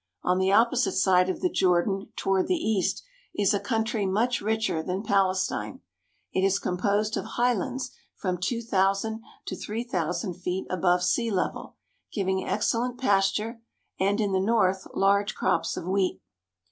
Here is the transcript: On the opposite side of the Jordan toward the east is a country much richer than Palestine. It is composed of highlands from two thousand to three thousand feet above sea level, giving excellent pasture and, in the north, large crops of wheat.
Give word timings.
On 0.23 0.39
the 0.39 0.51
opposite 0.51 0.93
side 0.95 1.29
of 1.29 1.41
the 1.41 1.49
Jordan 1.51 2.11
toward 2.15 2.47
the 2.47 2.55
east 2.55 3.03
is 3.35 3.53
a 3.53 3.59
country 3.59 4.07
much 4.07 4.41
richer 4.41 4.81
than 4.81 5.03
Palestine. 5.03 5.81
It 6.33 6.43
is 6.43 6.57
composed 6.57 7.17
of 7.17 7.25
highlands 7.37 7.91
from 8.15 8.39
two 8.39 8.63
thousand 8.63 9.21
to 9.45 9.55
three 9.55 9.83
thousand 9.83 10.37
feet 10.37 10.65
above 10.71 11.03
sea 11.03 11.29
level, 11.29 11.75
giving 12.11 12.43
excellent 12.43 12.97
pasture 12.99 13.61
and, 13.99 14.19
in 14.19 14.31
the 14.31 14.39
north, 14.39 14.87
large 14.95 15.35
crops 15.35 15.77
of 15.77 15.85
wheat. 15.85 16.19